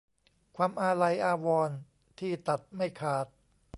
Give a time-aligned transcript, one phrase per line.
[0.55, 1.77] ความอาลัยอาวรณ์
[2.19, 3.25] ที่ตัดไม่ขาด